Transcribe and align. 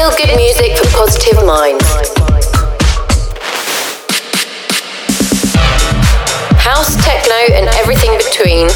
Feel 0.00 0.16
good 0.16 0.34
music 0.34 0.78
for 0.78 0.88
positive 0.96 1.44
minds. 1.44 1.84
House, 6.56 6.96
techno, 7.04 7.54
and 7.54 7.68
everything 7.74 8.16
between. 8.16 8.68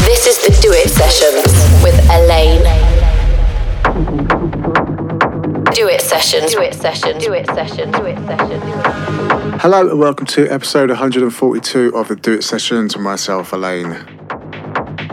This 0.00 0.26
is 0.26 0.38
the 0.42 0.50
Do 0.60 0.72
It 0.72 0.90
Sessions 0.90 1.46
with 1.84 1.94
A-LLAIN. 2.10 2.64
Do 5.76 5.86
It 5.86 6.00
Sessions. 6.00 6.52
Do 6.52 6.60
It 6.60 6.74
Sessions. 6.74 7.24
Do 7.24 7.32
It 7.32 7.46
Sessions. 7.46 7.94
Do 7.96 8.04
It 8.06 8.18
Sessions. 8.26 8.64
Hello 9.62 9.88
and 9.88 10.00
welcome 10.00 10.26
to 10.26 10.48
episode 10.48 10.88
142 10.88 11.94
of 11.94 12.08
the 12.08 12.16
Do 12.16 12.32
It 12.34 12.42
Sessions 12.42 12.96
with 12.96 13.04
myself, 13.04 13.52
A-LLAIN. 13.52 13.94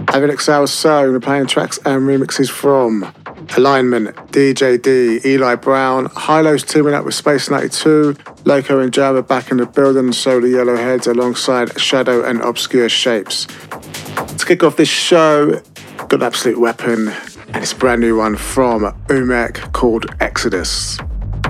Over 0.10 0.22
the 0.22 0.28
next 0.28 0.50
hour 0.50 0.66
so, 0.66 1.12
we're 1.12 1.20
playing 1.20 1.46
tracks 1.46 1.78
and 1.86 2.02
remixes 2.08 2.50
from 2.50 3.14
Alignment, 3.56 4.16
DJ 4.32 4.82
DEE, 4.82 5.22
Eli 5.26 5.56
Brown, 5.56 6.08
HI-LO's 6.16 6.64
teaming 6.64 6.94
up 6.94 7.06
with 7.06 7.16
Space 7.16 7.50
92, 7.50 8.16
Loco 8.46 8.80
and 8.80 8.94
Java 8.94 9.24
back 9.24 9.52
in 9.52 9.58
the 9.58 9.66
building, 9.66 10.12
so 10.12 10.40
the 10.40 10.48
Yellowheads 10.48 11.08
alongside 11.08 11.80
Shadow 11.80 12.24
and 12.24 12.42
Obscure 12.42 12.90
Shapes. 12.90 13.46
To 13.46 14.46
kick 14.46 14.64
off 14.64 14.76
this 14.76 14.90
show, 14.90 15.62
got 15.98 16.14
an 16.14 16.24
absolute 16.24 16.60
weapon, 16.60 17.08
and 17.08 17.56
it's 17.58 17.74
a 17.74 17.76
brand 17.76 18.02
new 18.02 18.18
one 18.18 18.36
from 18.36 18.82
Umek 19.08 19.74
called 19.74 20.06
Exodus. 20.20 21.00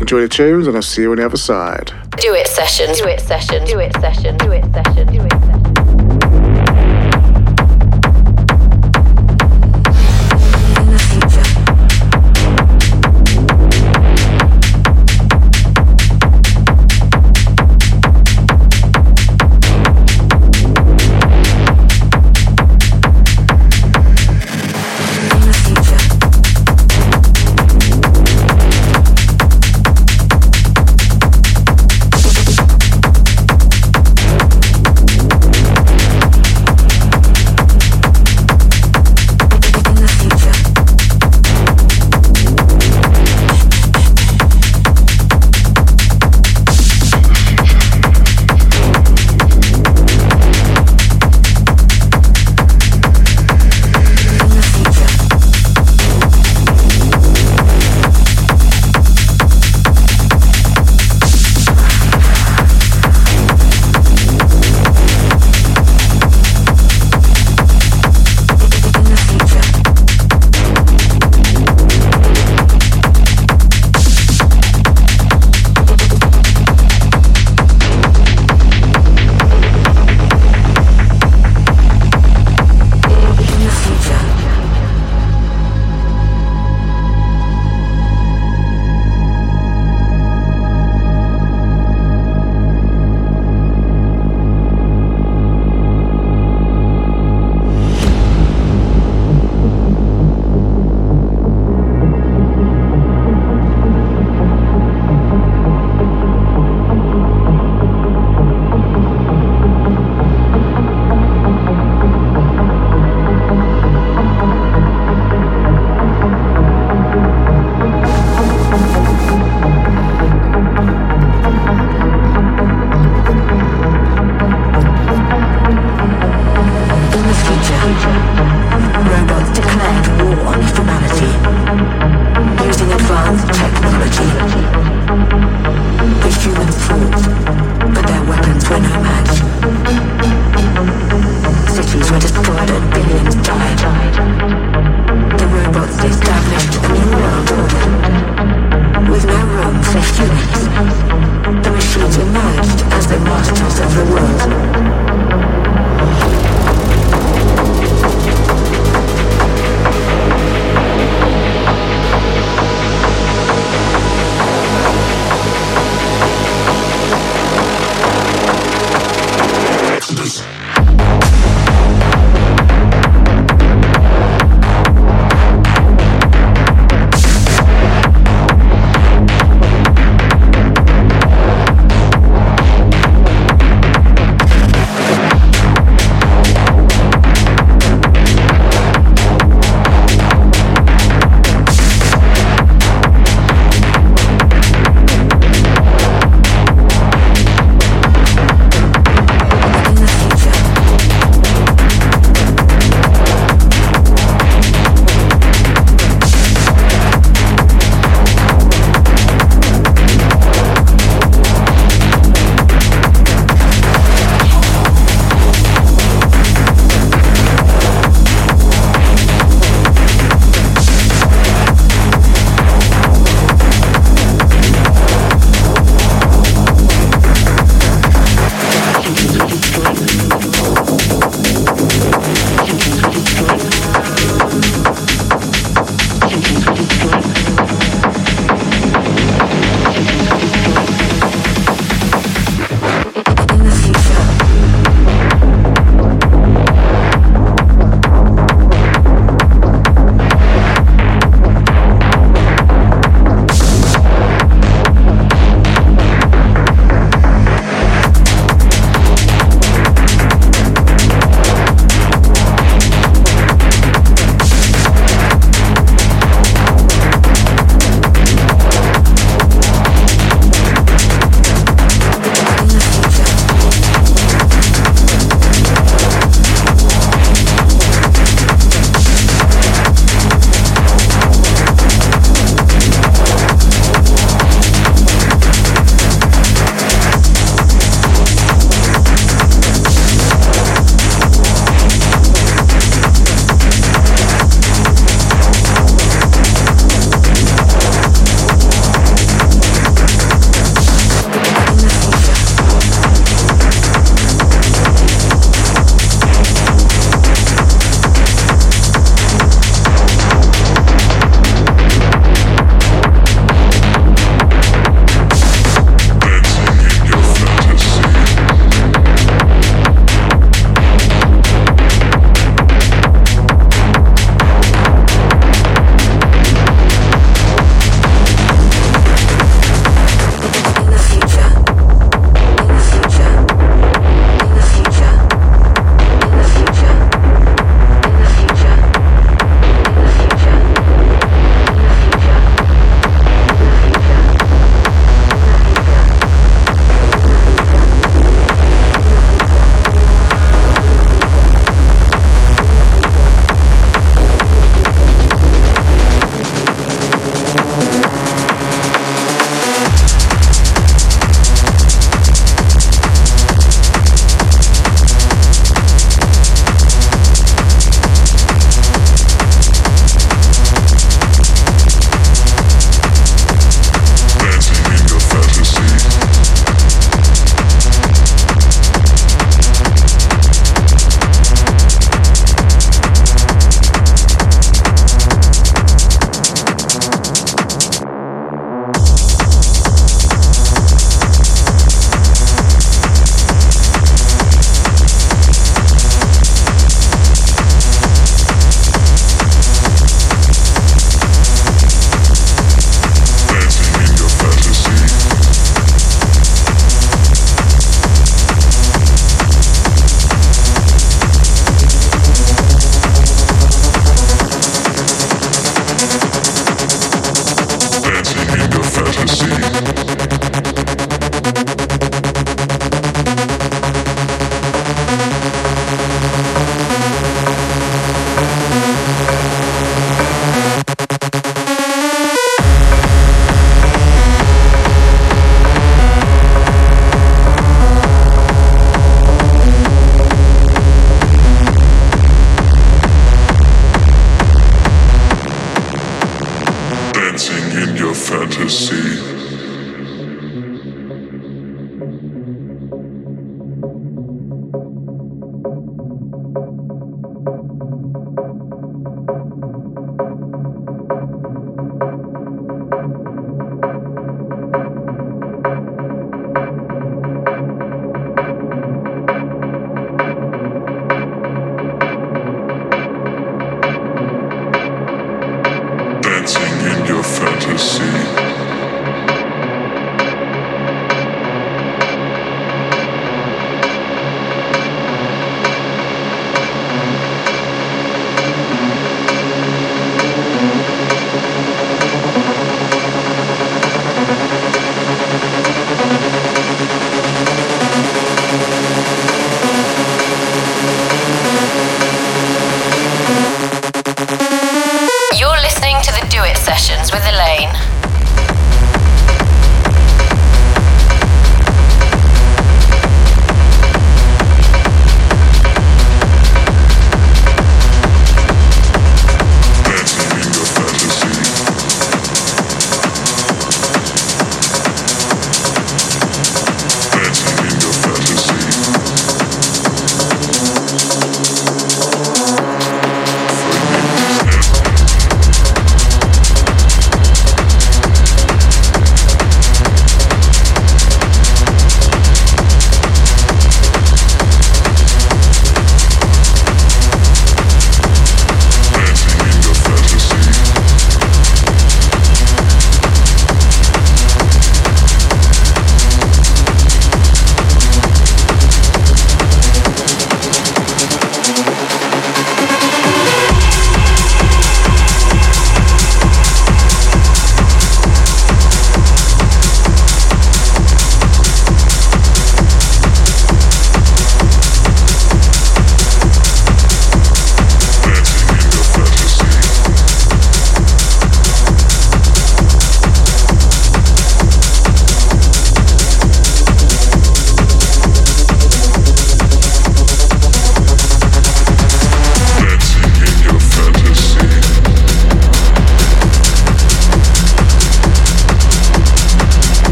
Enjoy 0.00 0.20
the 0.20 0.28
tunes, 0.28 0.68
and 0.68 0.76
I'll 0.76 0.82
see 0.82 1.02
you 1.02 1.10
on 1.10 1.16
the 1.16 1.26
other 1.26 1.36
side. 1.36 1.92
Do 2.18 2.32
It 2.34 2.46
Sessions. 2.46 2.98
Do 2.98 3.08
It 3.08 3.20
Sessions. 3.20 3.68
Do 3.68 3.80
It 3.80 3.92
Sessions. 3.94 4.38
Do 4.38 4.52
It 4.52 4.64
Sessions. 4.72 5.10
Do 5.10 5.22
It. 5.22 5.27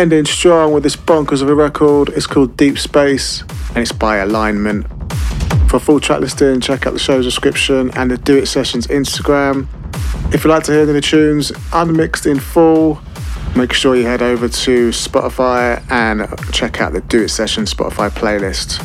Ending 0.00 0.24
strong 0.24 0.72
with 0.72 0.82
this 0.82 0.96
bonkers 0.96 1.42
of 1.42 1.50
a 1.50 1.54
record. 1.54 2.08
It's 2.08 2.26
called 2.26 2.56
Deep 2.56 2.78
Space 2.78 3.42
and 3.42 3.76
it's 3.76 3.92
by 3.92 4.16
Alignment. 4.16 4.86
For 5.68 5.78
full 5.78 6.00
track 6.00 6.20
listing, 6.20 6.58
check 6.62 6.86
out 6.86 6.94
the 6.94 6.98
show's 6.98 7.26
description 7.26 7.90
and 7.90 8.10
the 8.10 8.16
Do 8.16 8.38
It 8.38 8.46
Sessions 8.46 8.86
Instagram. 8.86 9.66
If 10.32 10.42
you'd 10.42 10.50
like 10.50 10.62
to 10.64 10.72
hear 10.72 10.88
any 10.88 11.02
tunes 11.02 11.52
unmixed 11.74 12.24
in 12.24 12.40
full, 12.40 12.98
make 13.54 13.74
sure 13.74 13.94
you 13.94 14.06
head 14.06 14.22
over 14.22 14.48
to 14.48 14.88
Spotify 14.88 15.84
and 15.90 16.26
check 16.50 16.80
out 16.80 16.94
the 16.94 17.02
Do 17.02 17.24
It 17.24 17.28
Sessions 17.28 17.74
Spotify 17.74 18.08
playlist. 18.08 18.80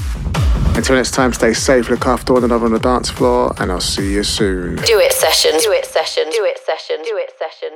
Until 0.75 0.97
next 0.97 1.11
time, 1.11 1.31
stay 1.31 1.53
safe, 1.53 1.89
look 1.89 2.05
after 2.05 2.33
one 2.33 2.43
another 2.43 2.65
on 2.65 2.73
the 2.73 2.79
dance 2.79 3.09
floor, 3.09 3.53
and 3.59 3.71
I'll 3.71 3.79
see 3.79 4.11
you 4.11 4.25
soon. 4.25 4.75
Do 4.75 4.99
it 4.99 5.13
session. 5.13 5.51
Do 5.63 5.71
it 5.71 5.85
session. 5.85 6.25
Do 6.29 6.43
it 6.43 6.59
session. 6.59 6.97
Do 7.05 7.15
it 7.15 7.31
session. 7.39 7.74